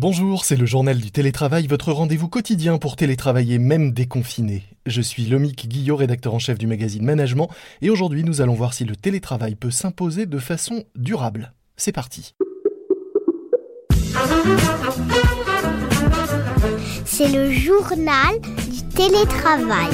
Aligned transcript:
Bonjour, 0.00 0.46
c'est 0.46 0.56
le 0.56 0.64
journal 0.64 0.96
du 0.96 1.10
télétravail, 1.10 1.66
votre 1.66 1.92
rendez-vous 1.92 2.28
quotidien 2.28 2.78
pour 2.78 2.96
télétravailler 2.96 3.58
même 3.58 3.92
déconfiné. 3.92 4.62
Je 4.86 5.02
suis 5.02 5.26
Lomique 5.26 5.68
Guillot, 5.68 5.96
rédacteur 5.96 6.32
en 6.32 6.38
chef 6.38 6.56
du 6.56 6.66
magazine 6.66 7.04
Management, 7.04 7.50
et 7.82 7.90
aujourd'hui 7.90 8.24
nous 8.24 8.40
allons 8.40 8.54
voir 8.54 8.72
si 8.72 8.86
le 8.86 8.96
télétravail 8.96 9.56
peut 9.56 9.70
s'imposer 9.70 10.24
de 10.24 10.38
façon 10.38 10.84
durable. 10.96 11.52
C'est 11.76 11.92
parti. 11.92 12.34
C'est 17.04 17.28
le 17.28 17.52
journal 17.52 18.40
du 18.70 18.82
télétravail. 18.94 19.90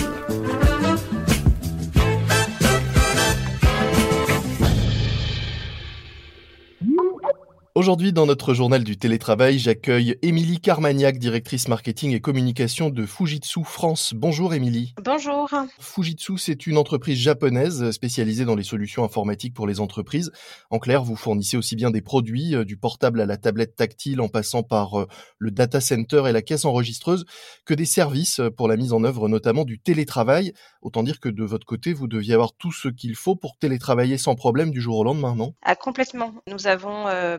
Aujourd'hui, 7.76 8.14
dans 8.14 8.24
notre 8.24 8.54
journal 8.54 8.84
du 8.84 8.96
télétravail, 8.96 9.58
j'accueille 9.58 10.16
Émilie 10.22 10.60
Carmagnac, 10.60 11.18
directrice 11.18 11.68
marketing 11.68 12.14
et 12.14 12.22
communication 12.22 12.88
de 12.88 13.04
Fujitsu 13.04 13.64
France. 13.64 14.14
Bonjour 14.16 14.54
Émilie. 14.54 14.94
Bonjour. 15.04 15.50
Fujitsu, 15.78 16.38
c'est 16.38 16.66
une 16.66 16.78
entreprise 16.78 17.18
japonaise 17.18 17.90
spécialisée 17.90 18.46
dans 18.46 18.54
les 18.54 18.62
solutions 18.62 19.04
informatiques 19.04 19.52
pour 19.52 19.66
les 19.66 19.78
entreprises. 19.78 20.32
En 20.70 20.78
clair, 20.78 21.04
vous 21.04 21.16
fournissez 21.16 21.58
aussi 21.58 21.76
bien 21.76 21.90
des 21.90 22.00
produits, 22.00 22.54
euh, 22.54 22.64
du 22.64 22.78
portable 22.78 23.20
à 23.20 23.26
la 23.26 23.36
tablette 23.36 23.76
tactile 23.76 24.22
en 24.22 24.28
passant 24.28 24.62
par 24.62 24.98
euh, 24.98 25.06
le 25.36 25.50
data 25.50 25.82
center 25.82 26.22
et 26.26 26.32
la 26.32 26.40
caisse 26.40 26.64
enregistreuse, 26.64 27.26
que 27.66 27.74
des 27.74 27.84
services 27.84 28.40
pour 28.56 28.68
la 28.68 28.78
mise 28.78 28.94
en 28.94 29.04
œuvre 29.04 29.28
notamment 29.28 29.66
du 29.66 29.78
télétravail. 29.78 30.54
Autant 30.80 31.02
dire 31.02 31.20
que 31.20 31.28
de 31.28 31.44
votre 31.44 31.66
côté, 31.66 31.92
vous 31.92 32.06
deviez 32.06 32.32
avoir 32.32 32.54
tout 32.54 32.72
ce 32.72 32.88
qu'il 32.88 33.16
faut 33.16 33.36
pour 33.36 33.58
télétravailler 33.58 34.16
sans 34.16 34.34
problème 34.34 34.70
du 34.70 34.80
jour 34.80 34.96
au 34.96 35.04
lendemain, 35.04 35.34
non? 35.34 35.52
Ah, 35.60 35.74
complètement. 35.74 36.32
Nous 36.50 36.68
avons 36.68 37.06
euh, 37.08 37.36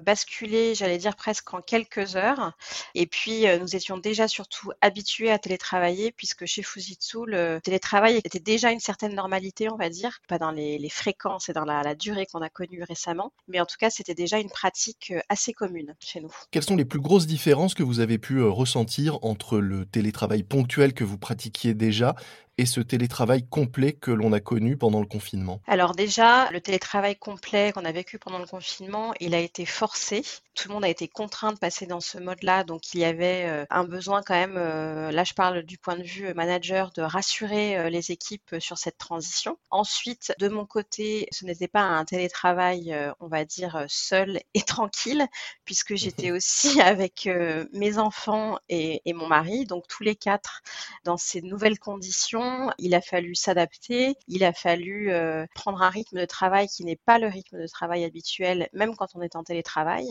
j'allais 0.73 0.97
dire 0.97 1.15
presque 1.15 1.53
en 1.53 1.61
quelques 1.61 2.15
heures. 2.15 2.53
Et 2.95 3.07
puis, 3.07 3.47
euh, 3.47 3.59
nous 3.59 3.75
étions 3.75 3.97
déjà 3.97 4.27
surtout 4.27 4.71
habitués 4.81 5.31
à 5.31 5.39
télétravailler 5.39 6.11
puisque 6.11 6.45
chez 6.45 6.63
Fujitsu, 6.63 7.19
le 7.25 7.59
télétravail 7.63 8.17
était 8.23 8.39
déjà 8.39 8.71
une 8.71 8.79
certaine 8.79 9.15
normalité, 9.15 9.69
on 9.69 9.77
va 9.77 9.89
dire, 9.89 10.19
pas 10.27 10.37
dans 10.37 10.51
les, 10.51 10.87
fréquences 10.89 11.49
et 11.49 11.53
dans 11.53 11.65
la, 11.65 11.95
durée 11.95 12.25
qu'on 12.25 12.41
a 12.41 12.49
connue 12.49 12.83
récemment, 12.83 13.33
mais 13.47 13.59
en 13.59 13.65
tout 13.65 13.75
cas, 13.79 13.89
c'était 13.89 14.13
déjà 14.13 14.39
une 14.39 14.49
pratique 14.49 15.11
euh, 15.11 15.19
assez 15.29 15.53
commune 15.53 15.95
chez 15.99 16.21
nous. 16.21 16.33
Quelles 16.51 16.63
sont 16.63 16.75
les 16.75 16.85
plus 16.85 16.99
grosses 16.99 17.27
différences 17.27 17.73
que 17.73 17.83
vous 17.83 17.99
avez 17.99 18.17
pu 18.17 18.37
euh, 18.37 18.49
ressentir 18.49 19.19
entre 19.23 19.59
le 19.59 19.85
télétravail 19.85 20.43
ponctuel 20.43 20.93
que 20.93 21.03
vous 21.03 21.17
pratiquiez 21.17 21.73
déjà 21.73 22.15
et 22.57 22.65
ce 22.65 22.81
télétravail 22.81 23.47
complet 23.47 23.93
que 23.93 24.11
l'on 24.11 24.33
a 24.33 24.39
connu 24.39 24.77
pendant 24.77 24.99
le 24.99 25.05
confinement 25.05 25.61
Alors 25.67 25.93
déjà, 25.93 26.49
le 26.51 26.59
télétravail 26.59 27.15
complet 27.15 27.71
qu'on 27.71 27.85
a 27.85 27.91
vécu 27.91 28.17
pendant 28.17 28.39
le 28.39 28.47
confinement, 28.47 29.13
il 29.19 29.35
a 29.35 29.39
été 29.39 29.65
forcé. 29.65 30.23
Tout 30.55 30.69
le 30.69 30.73
monde 30.73 30.85
a 30.85 30.89
été 30.89 31.07
contraint 31.07 31.53
de 31.53 31.59
passer 31.59 31.85
dans 31.85 31.99
ce 31.99 32.17
mode-là, 32.17 32.63
donc 32.63 32.95
il 32.95 33.01
y 33.01 33.05
avait 33.05 33.45
euh, 33.45 33.65
un 33.69 33.83
besoin 33.83 34.23
quand 34.23 34.33
même, 34.33 34.57
euh, 34.57 35.11
là 35.11 35.23
je 35.23 35.33
parle 35.33 35.61
du 35.61 35.77
point 35.77 35.97
de 35.97 36.03
vue 36.03 36.33
manager, 36.33 36.91
de 36.93 37.03
rassurer 37.03 37.77
euh, 37.77 37.89
les 37.89 38.11
équipes 38.11 38.55
sur 38.59 38.79
cette 38.79 38.97
transition. 38.97 39.59
Ensuite, 39.69 40.33
de 40.39 40.47
mon 40.47 40.65
côté, 40.65 41.27
ce 41.31 41.45
n'était 41.45 41.67
pas 41.67 41.81
un 41.81 42.05
télétravail, 42.05 42.95
on 43.19 43.27
va 43.27 43.45
dire, 43.45 43.85
seul 43.87 44.39
et 44.55 44.61
tranquille, 44.61 45.27
puisque 45.63 45.95
j'étais 45.95 46.31
aussi 46.31 46.81
avec 46.81 47.29
mes 47.71 47.99
enfants 47.99 48.57
et, 48.67 49.01
et 49.05 49.13
mon 49.13 49.27
mari, 49.27 49.65
donc 49.65 49.87
tous 49.87 50.03
les 50.03 50.15
quatre 50.15 50.63
dans 51.03 51.17
ces 51.17 51.41
nouvelles 51.41 51.79
conditions 51.79 52.46
il 52.79 52.95
a 52.95 53.01
fallu 53.01 53.35
s'adapter, 53.35 54.15
il 54.27 54.43
a 54.43 54.53
fallu 54.53 55.11
euh, 55.11 55.45
prendre 55.55 55.81
un 55.81 55.89
rythme 55.89 56.19
de 56.19 56.25
travail 56.25 56.67
qui 56.67 56.83
n'est 56.83 56.95
pas 56.95 57.19
le 57.19 57.27
rythme 57.27 57.59
de 57.59 57.67
travail 57.67 58.03
habituel, 58.03 58.69
même 58.73 58.95
quand 58.95 59.07
on 59.15 59.21
est 59.21 59.35
en 59.35 59.43
télétravail. 59.43 60.05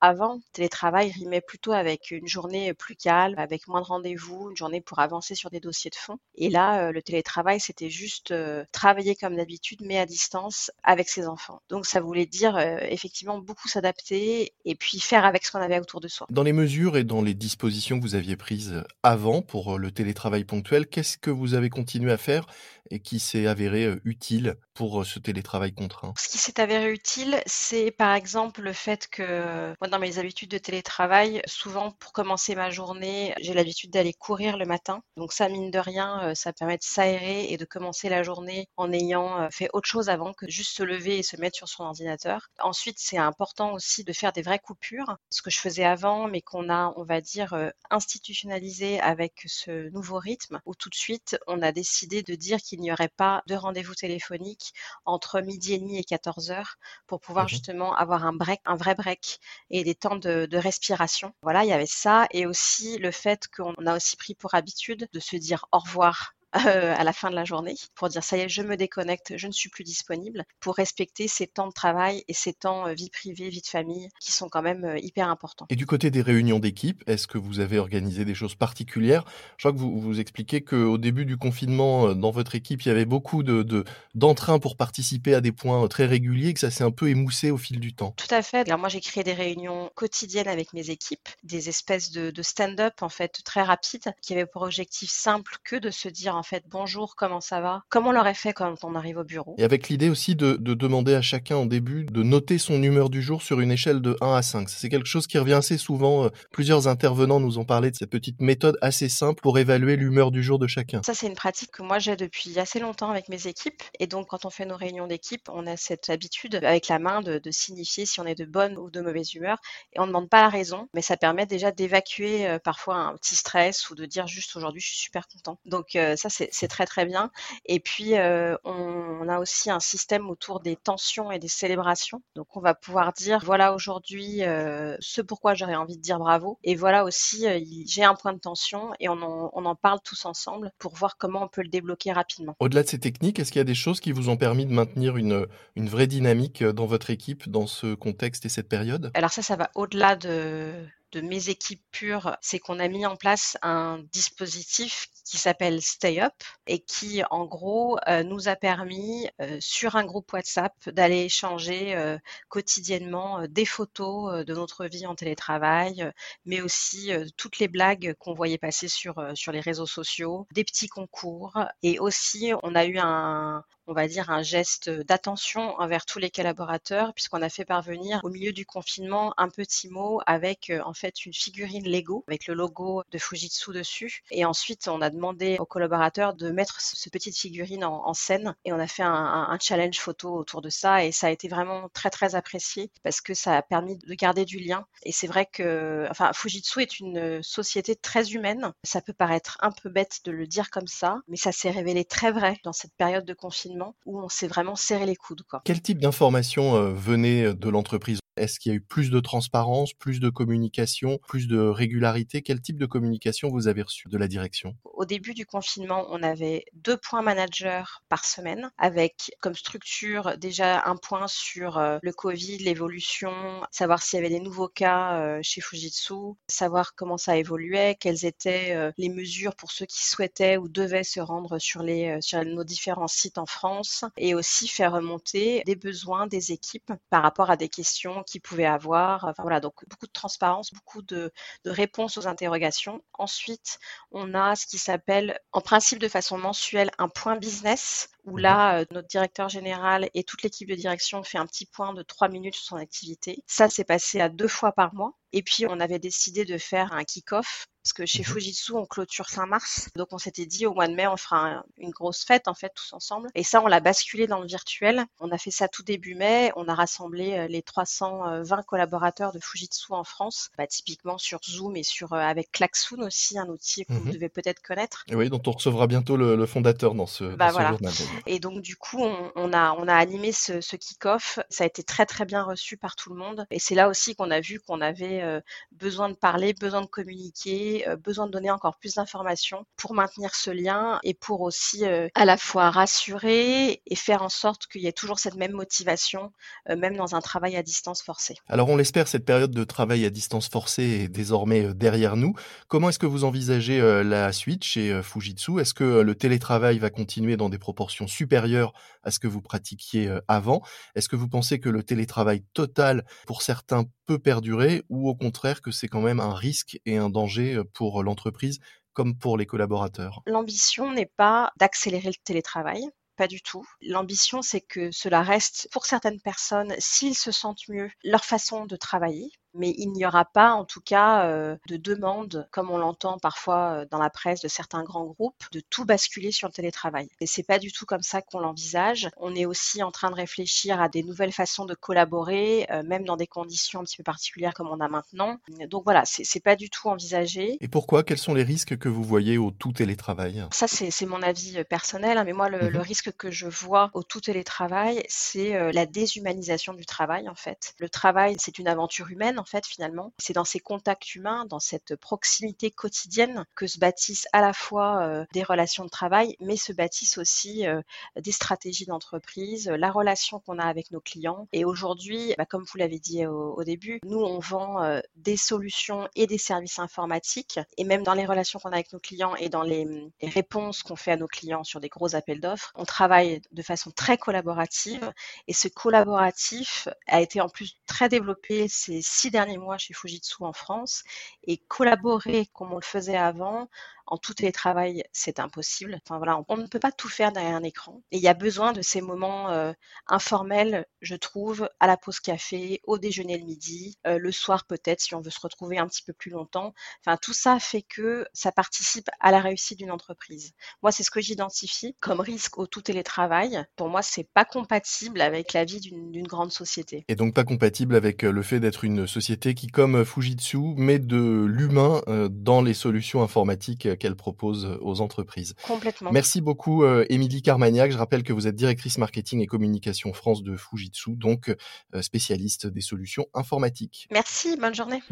Avant, 0.00 0.40
télétravail 0.52 1.10
rimait 1.10 1.40
plutôt 1.40 1.72
avec 1.72 2.10
une 2.10 2.26
journée 2.26 2.74
plus 2.74 2.96
calme, 2.96 3.38
avec 3.38 3.68
moins 3.68 3.80
de 3.80 3.86
rendez-vous, 3.86 4.50
une 4.50 4.56
journée 4.56 4.80
pour 4.80 4.98
avancer 4.98 5.34
sur 5.34 5.50
des 5.50 5.60
dossiers 5.60 5.90
de 5.90 5.96
fond. 5.96 6.18
Et 6.34 6.50
là, 6.50 6.88
euh, 6.88 6.92
le 6.92 7.02
télétravail, 7.02 7.60
c'était 7.60 7.90
juste 7.90 8.30
euh, 8.30 8.64
travailler 8.72 9.14
comme 9.14 9.36
d'habitude, 9.36 9.80
mais 9.82 9.98
à 9.98 10.06
distance 10.06 10.70
avec 10.82 11.08
ses 11.08 11.26
enfants. 11.26 11.62
Donc 11.68 11.86
ça 11.86 12.00
voulait 12.00 12.26
dire 12.26 12.58
effectivement 12.58 13.38
beaucoup 13.38 13.68
s'adapter 13.68 14.52
et 14.64 14.74
puis 14.74 15.00
faire 15.00 15.24
avec 15.24 15.44
ce 15.44 15.52
qu'on 15.52 15.60
avait 15.60 15.80
autour 15.80 16.00
de 16.00 16.08
soi. 16.08 16.26
Dans 16.30 16.42
les 16.42 16.52
mesures 16.52 16.96
et 16.96 17.04
dans 17.04 17.22
les 17.22 17.34
dispositions 17.34 17.98
que 17.98 18.02
vous 18.02 18.14
aviez 18.14 18.36
prises 18.36 18.82
avant 19.02 19.42
pour 19.42 19.78
le 19.78 19.90
télétravail 19.90 20.44
ponctuel, 20.44 20.86
qu'est-ce 20.86 21.18
que 21.18 21.30
vous 21.30 21.54
avez 21.54 21.70
continue 21.80 22.10
à 22.10 22.18
faire 22.18 22.46
et 22.90 23.00
qui 23.00 23.20
s'est 23.20 23.46
avéré 23.46 23.88
utile 24.04 24.56
pour 24.74 25.06
ce 25.06 25.18
télétravail 25.18 25.72
contraint? 25.72 26.12
Ce 26.16 26.28
qui 26.28 26.38
s'est 26.38 26.60
avéré 26.60 26.92
utile, 26.92 27.40
c'est 27.46 27.90
par 27.90 28.14
exemple 28.14 28.60
le 28.62 28.72
fait 28.72 29.08
que 29.08 29.72
moi, 29.80 29.88
dans 29.88 29.98
mes 29.98 30.18
habitudes 30.18 30.50
de 30.50 30.58
télétravail, 30.58 31.40
souvent 31.46 31.92
pour 31.92 32.12
commencer 32.12 32.54
ma 32.54 32.70
journée, 32.70 33.32
j'ai 33.40 33.54
l'habitude 33.54 33.90
d'aller 33.90 34.12
courir 34.12 34.58
le 34.58 34.66
matin. 34.66 35.02
Donc 35.16 35.32
ça, 35.32 35.48
mine 35.48 35.70
de 35.70 35.78
rien, 35.78 36.34
ça 36.34 36.52
permet 36.52 36.76
de 36.76 36.82
s'aérer 36.82 37.46
et 37.52 37.56
de 37.56 37.64
commencer 37.64 38.08
la 38.08 38.22
journée 38.22 38.66
en 38.76 38.92
ayant 38.92 39.48
fait 39.50 39.68
autre 39.72 39.88
chose 39.88 40.08
avant 40.08 40.32
que 40.32 40.50
juste 40.50 40.76
se 40.76 40.82
lever 40.82 41.18
et 41.18 41.22
se 41.22 41.36
mettre 41.36 41.56
sur 41.56 41.68
son 41.68 41.84
ordinateur. 41.84 42.48
Ensuite, 42.60 42.96
c'est 42.98 43.18
important 43.18 43.72
aussi 43.72 44.04
de 44.04 44.12
faire 44.12 44.32
des 44.32 44.42
vraies 44.42 44.58
coupures, 44.58 45.16
ce 45.30 45.42
que 45.42 45.50
je 45.50 45.58
faisais 45.58 45.84
avant, 45.84 46.28
mais 46.28 46.42
qu'on 46.42 46.68
a, 46.68 46.92
on 46.96 47.04
va 47.04 47.20
dire, 47.20 47.54
institutionnalisé 47.90 49.00
avec 49.00 49.44
ce 49.46 49.88
nouveau 49.90 50.18
rythme, 50.18 50.60
où 50.66 50.74
tout 50.74 50.90
de 50.90 50.94
suite, 50.94 51.38
on 51.46 51.62
a 51.62 51.69
décidé 51.72 52.22
de 52.22 52.34
dire 52.34 52.58
qu'il 52.60 52.80
n'y 52.80 52.92
aurait 52.92 53.08
pas 53.08 53.42
de 53.46 53.54
rendez-vous 53.54 53.94
téléphonique 53.94 54.72
entre 55.04 55.40
midi 55.40 55.74
et 55.74 55.78
demi 55.78 55.98
et 55.98 56.04
14 56.04 56.50
heures 56.50 56.76
pour 57.06 57.20
pouvoir 57.20 57.44
mmh 57.46 57.48
justement 57.48 57.94
avoir 57.94 58.24
un 58.24 58.32
break, 58.32 58.60
un 58.64 58.76
vrai 58.76 58.94
break 58.94 59.40
et 59.70 59.84
des 59.84 59.94
temps 59.94 60.16
de, 60.16 60.46
de 60.46 60.56
respiration. 60.58 61.32
Voilà, 61.42 61.64
il 61.64 61.68
y 61.68 61.72
avait 61.72 61.86
ça 61.86 62.26
et 62.30 62.46
aussi 62.46 62.98
le 62.98 63.10
fait 63.10 63.48
qu'on 63.54 63.74
a 63.86 63.96
aussi 63.96 64.16
pris 64.16 64.34
pour 64.34 64.54
habitude 64.54 65.08
de 65.12 65.20
se 65.20 65.36
dire 65.36 65.66
au 65.72 65.78
revoir 65.78 66.34
euh, 66.56 66.94
à 66.96 67.04
la 67.04 67.12
fin 67.12 67.30
de 67.30 67.36
la 67.36 67.44
journée 67.44 67.76
pour 67.94 68.08
dire 68.08 68.24
ça 68.24 68.36
y 68.36 68.40
est, 68.40 68.48
je 68.48 68.62
me 68.62 68.76
déconnecte, 68.76 69.34
je 69.36 69.46
ne 69.46 69.52
suis 69.52 69.68
plus 69.68 69.84
disponible 69.84 70.44
pour 70.58 70.74
respecter 70.74 71.28
ces 71.28 71.46
temps 71.46 71.68
de 71.68 71.72
travail 71.72 72.24
et 72.26 72.34
ces 72.34 72.52
temps 72.52 72.88
euh, 72.88 72.92
vie 72.92 73.10
privée, 73.10 73.48
vie 73.50 73.60
de 73.60 73.66
famille 73.66 74.08
qui 74.18 74.32
sont 74.32 74.48
quand 74.48 74.62
même 74.62 74.84
euh, 74.84 74.98
hyper 74.98 75.28
importants. 75.28 75.66
Et 75.70 75.76
du 75.76 75.86
côté 75.86 76.10
des 76.10 76.22
réunions 76.22 76.58
d'équipe, 76.58 77.04
est-ce 77.06 77.28
que 77.28 77.38
vous 77.38 77.60
avez 77.60 77.78
organisé 77.78 78.24
des 78.24 78.34
choses 78.34 78.56
particulières? 78.56 79.24
Je 79.58 79.62
crois 79.62 79.72
que 79.72 79.78
vous 79.78 80.00
vous 80.00 80.18
expliquez 80.18 80.62
qu'au 80.62 80.98
début 80.98 81.24
du 81.24 81.36
confinement, 81.36 82.14
dans 82.14 82.32
votre 82.32 82.56
équipe, 82.56 82.82
il 82.82 82.88
y 82.88 82.90
avait 82.90 83.04
beaucoup 83.04 83.42
de, 83.44 83.84
d'entrain 84.14 84.58
pour 84.58 84.76
participer 84.76 85.34
à 85.34 85.40
des 85.40 85.52
points 85.52 85.86
très 85.86 86.06
réguliers, 86.06 86.52
que 86.52 86.60
ça 86.60 86.70
s'est 86.70 86.84
un 86.84 86.90
peu 86.90 87.08
émoussé 87.08 87.50
au 87.50 87.58
fil 87.58 87.78
du 87.78 87.94
temps. 87.94 88.12
Tout 88.16 88.34
à 88.34 88.42
fait. 88.42 88.68
Alors 88.68 88.80
moi, 88.80 88.88
j'ai 88.88 89.00
créé 89.00 89.22
des 89.22 89.34
réunions 89.34 89.90
quotidiennes 89.94 90.48
avec 90.48 90.72
mes 90.72 90.90
équipes, 90.90 91.28
des 91.44 91.68
espèces 91.68 92.10
de, 92.10 92.30
de 92.30 92.42
stand-up 92.42 93.02
en 93.02 93.08
fait 93.08 93.40
très 93.44 93.62
rapides 93.62 94.12
qui 94.20 94.32
avaient 94.32 94.46
pour 94.46 94.62
objectif 94.62 95.10
simple 95.10 95.56
que 95.64 95.76
de 95.76 95.90
se 95.90 96.08
dire 96.08 96.39
en 96.40 96.42
fait 96.42 96.64
bonjour, 96.70 97.16
comment 97.16 97.42
ça 97.42 97.60
va? 97.60 97.82
Comme 97.90 98.06
on 98.06 98.12
l'aurait 98.12 98.32
fait 98.32 98.54
quand 98.54 98.82
on 98.82 98.94
arrive 98.94 99.18
au 99.18 99.24
bureau? 99.24 99.54
Et 99.58 99.62
avec 99.62 99.90
l'idée 99.90 100.08
aussi 100.08 100.34
de, 100.34 100.56
demander 100.56 101.14
à 101.14 101.20
chacun 101.20 101.56
en 101.56 101.66
début 101.66 102.06
de 102.06 102.22
noter 102.22 102.56
son 102.56 102.82
humeur 102.82 103.10
du 103.10 103.20
jour 103.20 103.42
sur 103.42 103.60
une 103.60 103.70
échelle 103.70 104.00
de 104.00 104.16
1 104.22 104.34
à 104.34 104.40
5. 104.40 104.70
C'est 104.70 104.88
quelque 104.88 105.06
chose 105.06 105.26
qui 105.26 105.36
revient 105.36 105.52
assez 105.52 105.76
souvent. 105.76 106.24
Euh, 106.24 106.28
plusieurs 106.50 106.88
intervenants 106.88 107.40
nous 107.40 107.58
ont 107.58 107.66
parlé 107.66 107.90
de 107.90 107.96
cette 107.96 108.08
petite 108.08 108.40
méthode 108.40 108.78
assez 108.80 109.10
simple 109.10 109.42
pour 109.42 109.58
évaluer 109.58 109.96
l'humeur 109.96 110.30
du 110.30 110.42
jour 110.42 110.58
de 110.58 110.66
chacun. 110.66 111.02
Ça, 111.04 111.12
c'est 111.12 111.26
une 111.26 111.34
pratique 111.34 111.72
que 111.72 111.82
moi 111.82 111.98
j'ai 111.98 112.16
depuis 112.16 112.58
assez 112.58 112.80
longtemps 112.80 113.10
avec 113.10 113.28
mes 113.28 113.46
équipes. 113.46 113.82
Et 113.98 114.06
donc, 114.06 114.28
quand 114.28 114.46
on 114.46 114.50
fait 114.50 114.64
nos 114.64 114.76
réunions 114.76 115.08
d'équipe, 115.08 115.50
on 115.52 115.66
a 115.66 115.76
cette 115.76 116.08
habitude 116.08 116.54
avec 116.54 116.88
la 116.88 116.98
main 116.98 117.20
de, 117.20 117.38
signifier 117.50 118.06
si 118.06 118.18
on 118.18 118.24
est 118.24 118.34
de 118.34 118.46
bonne 118.46 118.78
ou 118.78 118.88
de 118.88 119.02
mauvaise 119.02 119.34
humeur. 119.34 119.58
Et 119.92 120.00
on 120.00 120.04
ne 120.04 120.08
demande 120.08 120.30
pas 120.30 120.40
la 120.40 120.48
raison, 120.48 120.88
mais 120.94 121.02
ça 121.02 121.18
permet 121.18 121.44
déjà 121.44 121.70
d'évacuer 121.70 122.48
euh, 122.48 122.58
parfois 122.58 122.96
un 122.96 123.16
petit 123.18 123.34
stress 123.34 123.90
ou 123.90 123.94
de 123.94 124.06
dire 124.06 124.26
juste 124.26 124.56
aujourd'hui 124.56 124.80
je 124.80 124.86
suis 124.86 125.00
super 125.00 125.28
content. 125.28 125.58
Donc 125.66 125.96
euh, 125.96 126.16
ça, 126.16 126.29
c'est 126.30 126.68
très 126.68 126.86
très 126.86 127.04
bien. 127.04 127.30
Et 127.66 127.80
puis, 127.80 128.16
euh, 128.16 128.56
on, 128.64 129.28
a 129.28 129.38
aussi 129.38 129.70
un 129.70 129.80
système 129.80 130.30
autour 130.30 130.60
des 130.60 130.76
tensions 130.76 131.30
et 131.30 131.38
des 131.38 131.48
célébrations. 131.48 132.22
Donc, 132.34 132.56
on 132.56 132.60
va 132.60 132.74
pouvoir 132.74 133.12
dire, 133.12 133.40
voilà 133.44 133.74
aujourd'hui 133.74 134.42
euh, 134.42 134.96
ce 135.00 135.20
pourquoi 135.20 135.54
j'aurais 135.54 135.74
envie 135.74 135.96
de 135.96 136.02
dire 136.02 136.18
bravo. 136.18 136.58
Et 136.64 136.74
voilà 136.74 137.04
aussi, 137.04 137.46
euh, 137.46 137.60
j'ai 137.86 138.04
un 138.04 138.14
point 138.14 138.32
de 138.32 138.38
tension 138.38 138.90
et 138.98 139.08
on 139.08 139.20
en, 139.22 139.50
on 139.52 139.64
en, 139.64 139.74
parle 139.74 140.00
tous 140.02 140.24
ensemble 140.26 140.72
pour 140.78 140.94
voir 140.94 141.16
comment 141.16 141.42
on 141.44 141.48
peut 141.48 141.62
le 141.62 141.68
débloquer 141.68 142.12
rapidement. 142.12 142.56
Au-delà 142.60 142.82
de 142.82 142.88
ces 142.88 142.98
techniques, 142.98 143.38
est-ce 143.38 143.52
qu'il 143.52 143.60
y 143.60 143.62
a 143.62 143.64
des 143.64 143.74
choses 143.74 144.00
qui 144.00 144.12
vous 144.12 144.28
ont 144.28 144.36
permis 144.36 144.66
de 144.66 144.72
maintenir 144.72 145.16
une, 145.16 145.46
une 145.76 145.88
vraie 145.88 146.06
dynamique 146.06 146.62
dans 146.64 146.86
votre 146.86 147.10
équipe 147.10 147.48
dans 147.48 147.66
ce 147.66 147.94
contexte 147.94 148.44
et 148.46 148.48
cette 148.48 148.68
période? 148.68 149.10
Alors 149.14 149.30
ça, 149.30 149.42
ça 149.42 149.56
va 149.56 149.70
au-delà 149.74 150.16
de 150.16 150.72
de 151.12 151.20
mes 151.20 151.48
équipes 151.48 151.84
pures, 151.90 152.36
c'est 152.40 152.58
qu'on 152.58 152.78
a 152.78 152.88
mis 152.88 153.06
en 153.06 153.16
place 153.16 153.56
un 153.62 154.00
dispositif 154.12 155.08
qui 155.24 155.38
s'appelle 155.38 155.80
Stay 155.80 156.20
Up 156.20 156.34
et 156.66 156.80
qui, 156.80 157.22
en 157.30 157.46
gros, 157.46 157.98
euh, 158.08 158.24
nous 158.24 158.48
a 158.48 158.56
permis 158.56 159.28
euh, 159.40 159.58
sur 159.60 159.94
un 159.94 160.04
groupe 160.04 160.32
WhatsApp 160.32 160.74
d'aller 160.88 161.24
échanger 161.24 161.94
euh, 161.94 162.18
quotidiennement 162.48 163.46
des 163.48 163.64
photos 163.64 164.44
de 164.44 164.54
notre 164.54 164.86
vie 164.86 165.06
en 165.06 165.14
télétravail, 165.14 166.10
mais 166.44 166.60
aussi 166.60 167.12
toutes 167.36 167.58
les 167.58 167.68
blagues 167.68 168.14
qu'on 168.18 168.34
voyait 168.34 168.58
passer 168.58 168.88
sur, 168.88 169.24
sur 169.34 169.52
les 169.52 169.60
réseaux 169.60 169.86
sociaux, 169.86 170.46
des 170.52 170.64
petits 170.64 170.88
concours. 170.88 171.58
Et 171.82 171.98
aussi 172.00 172.52
on 172.62 172.74
a 172.74 172.86
eu 172.86 172.98
un, 172.98 173.64
on 173.90 173.92
va 173.92 174.06
dire, 174.06 174.30
un 174.30 174.42
geste 174.42 174.88
d'attention 174.88 175.74
envers 175.80 176.06
tous 176.06 176.20
les 176.20 176.30
collaborateurs, 176.30 177.12
puisqu'on 177.12 177.42
a 177.42 177.48
fait 177.48 177.64
parvenir 177.64 178.20
au 178.22 178.28
milieu 178.28 178.52
du 178.52 178.64
confinement 178.64 179.34
un 179.36 179.48
petit 179.48 179.88
mot 179.88 180.20
avec 180.26 180.72
en 180.84 180.94
fait 180.94 181.26
une 181.26 181.34
figurine 181.34 181.88
Lego 181.88 182.22
avec 182.28 182.46
le 182.46 182.54
logo 182.54 183.02
de 183.10 183.18
Fujitsu 183.18 183.72
dessus. 183.72 184.22
Et 184.30 184.44
ensuite, 184.44 184.86
on 184.86 185.02
a 185.02 185.10
demandé 185.10 185.56
aux 185.58 185.66
collaborateurs 185.66 186.34
de 186.34 186.52
mettre 186.52 186.80
cette 186.80 187.12
petite 187.12 187.36
figurine 187.36 187.84
en, 187.84 188.14
scène 188.14 188.54
et 188.64 188.72
on 188.72 188.78
a 188.78 188.86
fait 188.86 189.02
un, 189.02 189.58
challenge 189.60 189.98
photo 189.98 190.36
autour 190.36 190.62
de 190.62 190.70
ça 190.70 191.04
et 191.04 191.10
ça 191.10 191.26
a 191.26 191.30
été 191.30 191.48
vraiment 191.48 191.88
très 191.92 192.10
très 192.10 192.36
apprécié 192.36 192.92
parce 193.02 193.20
que 193.20 193.34
ça 193.34 193.56
a 193.56 193.62
permis 193.62 193.98
de 193.98 194.14
garder 194.14 194.44
du 194.44 194.60
lien. 194.60 194.86
Et 195.02 195.10
c'est 195.10 195.26
vrai 195.26 195.46
que, 195.46 196.08
Fujitsu 196.32 196.80
est 196.80 197.00
une 197.00 197.42
société 197.42 197.96
très 197.96 198.30
humaine. 198.30 198.72
Ça 198.84 199.00
peut 199.00 199.12
paraître 199.12 199.58
un 199.60 199.72
peu 199.72 199.88
bête 199.88 200.20
de 200.24 200.30
le 200.30 200.46
dire 200.46 200.70
comme 200.70 200.86
ça, 200.86 201.18
mais 201.26 201.36
ça 201.36 201.50
s'est 201.50 201.70
révélé 201.70 202.04
très 202.04 202.30
vrai 202.30 202.56
dans 202.62 202.72
cette 202.72 202.94
période 202.94 203.24
de 203.24 203.34
confinement 203.34 203.79
où 204.06 204.20
on 204.20 204.28
s'est 204.28 204.48
vraiment 204.48 204.76
serré 204.76 205.06
les 205.06 205.16
coudes. 205.16 205.42
Quel 205.64 205.80
type 205.80 205.98
d'informations 205.98 206.76
euh, 206.76 206.92
venaient 206.92 207.54
de 207.54 207.68
l'entreprise? 207.68 208.20
Est-ce 208.40 208.58
qu'il 208.58 208.72
y 208.72 208.74
a 208.74 208.76
eu 208.76 208.80
plus 208.80 209.10
de 209.10 209.20
transparence, 209.20 209.92
plus 209.92 210.18
de 210.18 210.30
communication, 210.30 211.18
plus 211.28 211.46
de 211.46 211.58
régularité? 211.58 212.42
Quel 212.42 212.60
type 212.60 212.78
de 212.78 212.86
communication 212.86 213.50
vous 213.50 213.68
avez 213.68 213.82
reçu 213.82 214.08
de 214.08 214.16
la 214.16 214.28
direction? 214.28 214.74
Au 214.84 215.04
début 215.04 215.34
du 215.34 215.44
confinement, 215.44 216.06
on 216.10 216.22
avait 216.22 216.64
deux 216.72 216.96
points 216.96 217.22
managers 217.22 217.84
par 218.08 218.24
semaine, 218.24 218.70
avec 218.78 219.30
comme 219.40 219.54
structure 219.54 220.38
déjà 220.38 220.82
un 220.86 220.96
point 220.96 221.26
sur 221.28 221.78
euh, 221.78 221.98
le 222.02 222.12
Covid, 222.12 222.58
l'évolution, 222.58 223.32
savoir 223.70 224.02
s'il 224.02 224.18
y 224.18 224.20
avait 224.20 224.30
des 224.30 224.40
nouveaux 224.40 224.68
cas 224.68 225.20
euh, 225.20 225.40
chez 225.42 225.60
Fujitsu, 225.60 226.34
savoir 226.48 226.94
comment 226.94 227.18
ça 227.18 227.36
évoluait, 227.36 227.96
quelles 228.00 228.24
étaient 228.24 228.72
euh, 228.72 228.90
les 228.96 229.10
mesures 229.10 229.54
pour 229.54 229.70
ceux 229.70 229.86
qui 229.86 230.06
souhaitaient 230.06 230.56
ou 230.56 230.68
devaient 230.68 231.04
se 231.04 231.20
rendre 231.20 231.58
sur, 231.58 231.82
les, 231.82 232.18
sur 232.22 232.42
nos 232.44 232.64
différents 232.64 233.08
sites 233.08 233.38
en 233.38 233.46
France, 233.46 234.04
et 234.16 234.34
aussi 234.34 234.66
faire 234.66 234.92
remonter 234.92 235.62
des 235.66 235.76
besoins 235.76 236.26
des 236.26 236.52
équipes 236.52 236.92
par 237.10 237.22
rapport 237.22 237.50
à 237.50 237.56
des 237.56 237.68
questions 237.68 238.22
qu'ils 238.30 238.40
pouvaient 238.40 238.66
avoir. 238.66 239.24
Enfin 239.24 239.42
voilà, 239.42 239.60
donc 239.60 239.74
beaucoup 239.88 240.06
de 240.06 240.12
transparence, 240.12 240.72
beaucoup 240.72 241.02
de, 241.02 241.32
de 241.64 241.70
réponses 241.70 242.16
aux 242.18 242.26
interrogations. 242.26 243.02
Ensuite, 243.14 243.78
on 244.12 244.34
a 244.34 244.56
ce 244.56 244.66
qui 244.66 244.78
s'appelle, 244.78 245.38
en 245.52 245.60
principe 245.60 245.98
de 245.98 246.08
façon 246.08 246.38
mensuelle, 246.38 246.90
un 246.98 247.08
point 247.08 247.36
business 247.36 248.08
où 248.24 248.36
mmh 248.36 248.40
là, 248.40 248.78
euh, 248.80 248.84
notre 248.90 249.08
directeur 249.08 249.48
général 249.48 250.08
et 250.14 250.24
toute 250.24 250.42
l'équipe 250.42 250.68
de 250.68 250.74
direction 250.74 251.22
fait 251.22 251.38
un 251.38 251.46
petit 251.46 251.66
point 251.66 251.94
de 251.94 252.02
trois 252.02 252.28
minutes 252.28 252.54
sur 252.54 252.64
son 252.64 252.76
activité. 252.76 253.42
Ça, 253.46 253.68
c'est 253.68 253.84
passé 253.84 254.20
à 254.20 254.28
deux 254.28 254.48
fois 254.48 254.72
par 254.72 254.94
mois. 254.94 255.14
Et 255.32 255.42
puis, 255.42 255.66
on 255.68 255.80
avait 255.80 255.98
décidé 255.98 256.44
de 256.44 256.58
faire 256.58 256.92
un 256.92 257.04
kick-off 257.04 257.66
parce 257.82 257.92
que 257.92 258.06
chez 258.06 258.22
mmh 258.22 258.24
Fujitsu, 258.24 258.72
on 258.74 258.86
clôture 258.86 259.28
fin 259.28 259.46
mars. 259.46 259.88
Donc, 259.96 260.08
on 260.12 260.18
s'était 260.18 260.46
dit 260.46 260.66
au 260.66 260.74
mois 260.74 260.88
de 260.88 260.94
mai, 260.94 261.06
on 261.06 261.16
fera 261.16 261.64
une 261.78 261.90
grosse 261.90 262.24
fête, 262.24 262.46
en 262.48 262.54
fait, 262.54 262.72
tous 262.74 262.92
ensemble. 262.92 263.28
Et 263.34 263.42
ça, 263.42 263.62
on 263.62 263.66
l'a 263.66 263.80
basculé 263.80 264.26
dans 264.26 264.40
le 264.40 264.46
virtuel. 264.46 265.04
On 265.18 265.30
a 265.30 265.38
fait 265.38 265.50
ça 265.50 265.68
tout 265.68 265.82
début 265.82 266.14
mai. 266.14 266.52
On 266.56 266.68
a 266.68 266.74
rassemblé 266.74 267.32
euh, 267.32 267.46
les 267.48 267.62
320 267.62 268.62
collaborateurs 268.64 269.32
de 269.32 269.40
Fujitsu 269.40 269.92
en 269.92 270.04
France, 270.04 270.50
bah, 270.58 270.66
typiquement 270.66 271.18
sur 271.18 271.40
Zoom 271.42 271.76
et 271.76 271.82
sur, 271.82 272.12
euh, 272.12 272.18
avec 272.18 272.52
Klaxoon 272.52 273.00
aussi, 273.00 273.38
un 273.38 273.48
outil 273.48 273.84
que 273.86 273.92
vous 273.92 274.10
devez 274.10 274.28
peut-être 274.28 274.60
connaître. 274.60 275.04
Et 275.08 275.14
oui, 275.14 275.30
dont 275.30 275.42
on 275.46 275.52
recevra 275.52 275.86
bientôt 275.86 276.16
le, 276.16 276.46
fondateur 276.46 276.94
dans 276.94 277.06
ce, 277.06 277.24
bah, 277.36 277.50
journal. 277.50 277.78
Et 278.26 278.40
donc, 278.40 278.60
du 278.60 278.76
coup, 278.76 279.02
on, 279.02 279.52
a, 279.52 279.72
on 279.72 279.88
a 279.88 279.94
animé 279.94 280.32
ce, 280.32 280.60
ce 280.60 280.76
kick-off. 280.76 281.38
Ça 281.48 281.64
a 281.64 281.66
été 281.66 281.82
très, 281.82 282.06
très 282.06 282.24
bien 282.24 282.42
reçu 282.42 282.76
par 282.76 282.96
tout 282.96 283.10
le 283.10 283.16
monde. 283.16 283.46
Et 283.50 283.58
c'est 283.58 283.74
là 283.74 283.88
aussi 283.88 284.14
qu'on 284.14 284.30
a 284.30 284.40
vu 284.40 284.60
qu'on 284.60 284.80
avait 284.80 285.22
euh, 285.22 285.40
besoin 285.72 286.08
de 286.08 286.14
parler, 286.14 286.52
besoin 286.52 286.82
de 286.82 286.86
communiquer, 286.86 287.69
euh, 287.86 287.96
besoin 287.96 288.26
de 288.26 288.32
donner 288.32 288.50
encore 288.50 288.76
plus 288.76 288.94
d'informations 288.94 289.64
pour 289.76 289.94
maintenir 289.94 290.34
ce 290.34 290.50
lien 290.50 290.98
et 291.02 291.14
pour 291.14 291.40
aussi 291.40 291.84
euh, 291.84 292.08
à 292.14 292.24
la 292.24 292.36
fois 292.36 292.70
rassurer 292.70 293.82
et 293.86 293.96
faire 293.96 294.22
en 294.22 294.28
sorte 294.28 294.66
qu'il 294.66 294.82
y 294.82 294.86
ait 294.86 294.92
toujours 294.92 295.18
cette 295.18 295.36
même 295.36 295.52
motivation, 295.52 296.32
même 296.68 296.96
dans 296.96 297.14
un 297.14 297.20
travail 297.20 297.56
à 297.56 297.62
distance 297.62 298.02
forcé. 298.02 298.34
Alors, 298.48 298.68
on 298.68 298.76
l'espère, 298.76 299.08
cette 299.08 299.24
période 299.24 299.50
de 299.50 299.64
travail 299.64 300.04
à 300.04 300.10
distance 300.10 300.48
forcé 300.48 300.82
est 300.82 301.08
désormais 301.08 301.74
derrière 301.74 302.16
nous. 302.16 302.34
Comment 302.68 302.88
est-ce 302.88 302.98
que 302.98 303.06
vous 303.06 303.24
envisagez 303.24 303.80
la 304.04 304.32
suite 304.32 304.64
chez 304.64 305.02
Fujitsu? 305.02 305.60
Est-ce 305.60 305.74
que 305.74 306.00
le 306.00 306.14
télétravail 306.14 306.78
va 306.78 306.90
continuer 306.90 307.36
dans 307.36 307.48
des 307.48 307.58
proportions 307.58 308.06
supérieure 308.06 308.72
à 309.02 309.10
ce 309.10 309.18
que 309.18 309.26
vous 309.26 309.40
pratiquiez 309.40 310.08
euh, 310.08 310.20
avant? 310.28 310.62
Est-ce 310.94 311.08
que 311.08 311.16
vous 311.16 311.28
pensez 311.28 311.60
que 311.60 311.68
le 311.68 311.82
télétravail 311.82 312.44
total, 312.52 313.04
pour 313.26 313.42
certains, 313.42 313.84
perdurer 314.18 314.82
ou 314.88 315.08
au 315.08 315.14
contraire 315.14 315.62
que 315.62 315.70
c'est 315.70 315.88
quand 315.88 316.00
même 316.00 316.20
un 316.20 316.34
risque 316.34 316.78
et 316.86 316.96
un 316.96 317.10
danger 317.10 317.60
pour 317.74 318.02
l'entreprise 318.02 318.58
comme 318.92 319.16
pour 319.16 319.36
les 319.36 319.46
collaborateurs? 319.46 320.22
L'ambition 320.26 320.92
n'est 320.92 321.10
pas 321.16 321.52
d'accélérer 321.56 322.08
le 322.08 322.22
télétravail, 322.24 322.82
pas 323.16 323.28
du 323.28 323.42
tout. 323.42 323.66
L'ambition, 323.82 324.40
c'est 324.40 324.62
que 324.62 324.90
cela 324.90 325.22
reste, 325.22 325.68
pour 325.72 325.84
certaines 325.84 326.20
personnes, 326.20 326.74
s'ils 326.78 327.16
se 327.16 327.30
sentent 327.30 327.68
mieux, 327.68 327.90
leur 328.02 328.24
façon 328.24 328.64
de 328.66 328.76
travailler, 328.76 329.30
mais 329.54 329.74
il 329.76 329.92
n'y 329.92 330.06
aura 330.06 330.24
pas 330.24 330.52
en 330.52 330.64
tout 330.64 330.80
cas 330.80 331.24
euh, 331.26 331.56
de 331.66 331.76
demande, 331.76 332.48
comme 332.50 332.70
on 332.70 332.78
l'entend 332.78 333.18
parfois 333.18 333.80
euh, 333.80 333.86
dans 333.90 333.98
la 333.98 334.10
presse 334.10 334.40
de 334.40 334.48
certains 334.48 334.82
grands 334.82 335.06
groupes, 335.06 335.44
de 335.52 335.60
tout 335.60 335.84
basculer 335.84 336.32
sur 336.32 336.48
le 336.48 336.52
télétravail. 336.52 337.08
Et 337.20 337.26
c'est 337.26 337.42
pas 337.42 337.58
du 337.58 337.72
tout 337.72 337.86
comme 337.86 338.02
ça 338.02 338.22
qu'on 338.22 338.40
l'envisage. 338.40 339.08
On 339.16 339.34
est 339.34 339.46
aussi 339.46 339.82
en 339.82 339.90
train 339.90 340.10
de 340.10 340.14
réfléchir 340.14 340.80
à 340.80 340.88
des 340.88 341.02
nouvelles 341.02 341.32
façons 341.32 341.64
de 341.64 341.74
collaborer, 341.74 342.66
euh, 342.70 342.82
même 342.82 343.04
dans 343.04 343.16
des 343.16 343.26
conditions 343.26 343.80
un 343.80 343.84
petit 343.84 343.96
peu 343.96 344.02
particulières 344.02 344.54
comme 344.54 344.68
on 344.68 344.80
a 344.80 344.88
maintenant. 344.88 345.38
Donc 345.68 345.84
voilà, 345.84 346.02
c'est 346.04 346.40
pas 346.42 346.56
du 346.56 346.70
tout 346.70 346.88
envisagé. 346.88 347.56
Et 347.60 347.68
pourquoi? 347.68 348.02
Quels 348.02 348.18
sont 348.18 348.34
les 348.34 348.42
risques 348.42 348.76
que 348.78 348.88
vous 348.88 349.02
voyez 349.02 349.38
au 349.38 349.50
tout 349.50 349.72
télétravail? 349.72 350.46
Ça, 350.52 350.66
c'est 350.68 351.06
mon 351.06 351.22
avis 351.22 351.62
personnel, 351.64 352.18
hein, 352.18 352.24
mais 352.24 352.32
moi, 352.32 352.48
le, 352.48 352.68
le, 352.68 352.78
mmh 352.78 352.80
risque 352.80 353.12
que 353.12 353.30
je 353.30 353.46
vois 353.46 353.90
au 353.92 354.02
tout 354.02 354.22
télétravail, 354.22 355.04
c'est 355.06 355.72
la 355.72 355.84
déshumanisation 355.84 356.72
du 356.72 356.86
travail 356.86 357.28
en 357.28 357.34
fait. 357.34 357.74
Le 357.78 357.88
travail, 357.90 358.36
c'est 358.38 358.58
une 358.58 358.68
aventure 358.68 359.10
humaine 359.10 359.39
en 359.40 359.44
fait 359.44 359.66
finalement. 359.66 360.12
C'est 360.18 360.34
dans 360.34 360.44
ces 360.44 360.60
contacts 360.60 361.14
humains, 361.14 361.46
dans 361.46 361.58
cette 361.58 361.96
proximité 361.96 362.70
quotidienne 362.70 363.44
que 363.56 363.66
se 363.66 363.78
bâtissent 363.78 364.28
à 364.32 364.40
la 364.40 364.52
fois 364.52 365.02
euh, 365.02 365.24
des 365.32 365.42
relations 365.42 365.84
de 365.84 365.90
travail, 365.90 366.36
mais 366.40 366.56
se 366.56 366.72
bâtissent 366.72 367.18
aussi 367.18 367.66
euh, 367.66 367.80
des 368.16 368.32
stratégies 368.32 368.86
d'entreprise, 368.86 369.68
la 369.68 369.90
relation 369.90 370.40
qu'on 370.40 370.58
a 370.58 370.64
avec 370.64 370.90
nos 370.90 371.00
clients. 371.00 371.48
Et 371.52 371.64
aujourd'hui, 371.64 372.34
bah, 372.36 372.46
comme 372.46 372.64
vous 372.64 372.78
l'avez 372.78 372.98
dit 372.98 373.26
au, 373.26 373.64
début, 373.64 374.00
nous 374.04 374.20
on 374.20 374.38
vend 374.38 374.82
euh, 374.82 375.00
des 375.16 375.36
solutions 375.36 376.08
et 376.14 376.26
des 376.26 376.38
services 376.38 376.78
informatiques, 376.78 377.58
et 377.76 377.84
même 377.84 378.02
dans 378.02 378.14
les 378.14 378.26
relations 378.26 378.58
qu'on 378.58 378.70
a 378.70 378.74
avec 378.74 378.92
nos 378.92 379.00
clients 379.00 379.34
et 379.36 379.48
dans 379.48 379.62
les 379.62 379.86
réponses 380.22 380.82
qu'on 380.82 380.96
fait 380.96 381.12
à 381.12 381.16
nos 381.16 381.26
clients 381.26 381.64
sur 381.64 381.80
des 381.80 381.88
gros 381.88 382.14
appels 382.14 382.40
d'offres, 382.40 382.72
on 382.74 382.84
travaille 382.84 383.40
de 383.52 383.62
façon 383.62 383.90
très 383.90 384.18
collaborative. 384.18 385.12
Et 385.46 385.52
ce 385.52 385.68
collaboratif 385.68 386.88
a 387.06 387.20
été 387.20 387.40
en 387.40 387.48
plus 387.48 387.76
très 387.86 388.08
développé 388.08 388.68
ces 388.68 389.00
six 389.02 389.29
derniers 389.30 389.58
mois 389.58 389.78
chez 389.78 389.94
Fujitsu 389.94 390.42
en 390.44 390.52
France 390.52 391.04
et 391.44 391.56
collaborer 391.56 392.48
comme 392.52 392.72
on 392.72 392.76
le 392.76 392.82
faisait 392.82 393.16
avant 393.16 393.68
en 394.10 394.18
tout 394.18 394.34
télétravail, 394.34 395.04
c'est 395.12 395.38
impossible. 395.38 395.98
Enfin 396.04 396.18
voilà, 396.18 396.42
on, 396.48 396.56
ne 396.56 396.66
peut 396.66 396.80
pas 396.80 396.90
tout 396.90 397.08
faire 397.08 397.32
derrière 397.32 397.54
un 397.54 397.62
écran. 397.62 398.02
Et 398.10 398.16
il 398.16 398.22
y 398.22 398.28
a 398.28 398.34
besoin 398.34 398.72
de 398.72 398.82
ces 398.82 399.00
moments 399.00 399.50
euh, 399.50 399.72
informels, 400.08 400.84
je 401.00 401.14
trouve, 401.14 401.68
à 401.78 401.86
la 401.86 401.96
pause 401.96 402.18
café, 402.18 402.80
au 402.84 402.98
déjeuner 402.98 403.38
le 403.38 403.44
midi, 403.44 403.96
euh, 404.06 404.18
le 404.18 404.32
soir 404.32 404.66
peut-être 404.66 405.00
si 405.00 405.14
on 405.14 405.20
veut 405.20 405.30
se 405.30 405.40
retrouver 405.40 405.78
un 405.78 405.86
petit 405.86 406.02
peu 406.02 406.12
plus 406.12 406.30
longtemps. 406.30 406.74
Enfin 407.04 407.16
tout 407.16 407.32
ça 407.32 407.58
fait 407.60 407.82
que 407.82 408.26
ça 408.32 408.50
participe 408.50 409.08
à 409.20 409.30
la 409.30 409.40
réussite 409.40 409.78
d'une 409.78 409.92
entreprise. 409.92 410.52
Moi, 410.82 410.90
c'est 410.90 411.04
ce 411.04 411.10
que 411.10 411.20
j'identifie 411.20 411.94
comme 412.00 412.20
risque 412.20 412.58
au 412.58 412.66
tout 412.66 412.82
télétravail. 412.82 413.64
Pour 413.76 413.88
moi, 413.88 414.02
c'est 414.02 414.28
pas 414.34 414.44
compatible 414.44 415.20
avec 415.20 415.52
la 415.52 415.64
vie 415.64 415.80
d'une 415.80 416.26
grande 416.26 416.50
société. 416.50 417.04
Et 417.08 417.14
donc 417.14 417.32
pas 417.32 417.44
compatible 417.44 417.94
avec 417.94 418.24
euh, 418.24 418.32
le 418.32 418.42
fait 418.42 418.58
d'être 418.58 418.82
une 418.82 419.06
société 419.06 419.54
qui, 419.54 419.68
comme 419.68 420.04
Fujitsu, 420.04 420.58
met 420.76 420.98
de 420.98 421.44
l'humain 421.44 422.02
dans 422.30 422.60
les 422.60 422.74
solutions 422.74 423.22
informatiques 423.22 423.86
qu'elle 424.00 424.16
propose 424.16 424.78
aux 424.80 425.00
entreprises. 425.00 425.54
Complètement. 425.66 426.10
Merci 426.10 426.40
beaucoup, 426.40 426.82
euh, 426.82 427.04
Émilie 427.08 427.42
Carmagnac. 427.42 427.92
Je 427.92 427.98
rappelle 427.98 428.24
que 428.24 428.32
vous 428.32 428.48
êtes 428.48 428.56
directrice 428.56 428.98
marketing 428.98 429.40
et 429.40 429.46
communication 429.46 430.12
France 430.12 430.42
de 430.42 430.56
Fujitsu, 430.56 431.16
donc 431.16 431.54
euh, 431.94 432.02
spécialiste 432.02 432.66
des 432.66 432.80
solutions 432.80 433.26
informatiques. 433.34 434.08
Merci, 434.10 434.56
bonne 434.56 434.74
journée. 434.74 435.02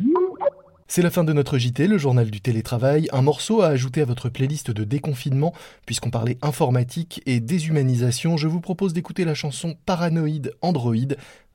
C'est 0.90 1.02
la 1.02 1.10
fin 1.10 1.22
de 1.22 1.34
notre 1.34 1.58
JT, 1.58 1.86
le 1.86 1.98
journal 1.98 2.30
du 2.30 2.40
télétravail, 2.40 3.08
un 3.12 3.20
morceau 3.20 3.60
à 3.60 3.68
ajouter 3.68 4.00
à 4.00 4.06
votre 4.06 4.30
playlist 4.30 4.70
de 4.70 4.84
déconfinement, 4.84 5.52
puisqu'on 5.84 6.10
parlait 6.10 6.38
informatique 6.40 7.20
et 7.26 7.40
déshumanisation, 7.40 8.38
je 8.38 8.48
vous 8.48 8.62
propose 8.62 8.94
d'écouter 8.94 9.26
la 9.26 9.34
chanson 9.34 9.76
Paranoïde 9.84 10.54
Android 10.62 10.94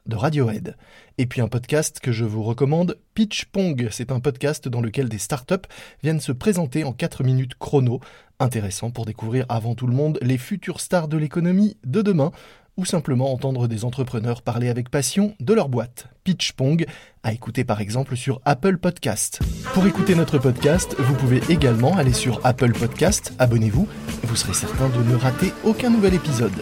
de 0.05 0.15
Radiohead. 0.15 0.75
Et 1.17 1.25
puis 1.25 1.41
un 1.41 1.47
podcast 1.47 1.99
que 1.99 2.11
je 2.11 2.25
vous 2.25 2.43
recommande, 2.43 2.97
Pitch 3.13 3.45
Pong. 3.45 3.87
C'est 3.91 4.11
un 4.11 4.19
podcast 4.19 4.67
dans 4.67 4.81
lequel 4.81 5.09
des 5.09 5.17
startups 5.17 5.67
viennent 6.01 6.19
se 6.19 6.31
présenter 6.31 6.83
en 6.83 6.93
4 6.93 7.23
minutes 7.23 7.55
chrono. 7.55 7.99
Intéressant 8.39 8.91
pour 8.91 9.05
découvrir 9.05 9.45
avant 9.49 9.75
tout 9.75 9.87
le 9.87 9.95
monde 9.95 10.19
les 10.21 10.37
futures 10.37 10.81
stars 10.81 11.07
de 11.07 11.17
l'économie 11.17 11.77
de 11.85 12.01
demain. 12.01 12.31
ou 12.75 12.85
simplement 12.85 13.31
entendre 13.31 13.67
des 13.67 13.85
entrepreneurs 13.85 14.41
parler 14.41 14.69
avec 14.69 14.89
passion 14.89 15.35
de 15.39 15.53
leur 15.53 15.69
boîte. 15.69 16.07
Pitch 16.23 16.53
Pong, 16.53 16.85
à 17.21 17.31
écouter 17.33 17.63
par 17.63 17.81
exemple 17.81 18.15
sur 18.15 18.41
Apple 18.45 18.77
Podcast. 18.77 19.39
Pour 19.73 19.85
écouter 19.85 20.15
notre 20.15 20.39
podcast, 20.39 20.95
vous 20.97 21.13
pouvez 21.15 21.41
également 21.49 21.95
aller 21.95 22.13
sur 22.13 22.43
Apple 22.43 22.73
Podcast, 22.73 23.33
abonnez-vous, 23.37 23.87
vous 24.23 24.35
serez 24.35 24.53
certain 24.53 24.89
de 24.89 25.03
ne 25.03 25.15
rater 25.15 25.53
aucun 25.63 25.89
nouvel 25.89 26.15
épisode. 26.15 26.53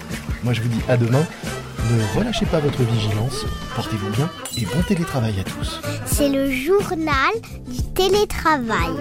Moi 0.44 0.54
je 0.54 0.62
vous 0.62 0.70
dis 0.70 0.82
à 0.90 0.98
demain, 0.98 1.26
ne 1.92 2.18
relâchez 2.18 2.46
pas 2.46 2.60
votre 2.60 2.84
vigilance, 2.84 3.46
portez-vous 3.76 4.10
bien 4.12 4.30
et 4.58 4.66
bon 4.66 4.82
télétravail 4.88 5.40
à 5.40 5.44
tous. 5.44 5.82
C'est 6.06 6.30
le 6.30 6.50
journal 6.50 7.34
du 7.68 7.84
télétravail. 7.94 8.92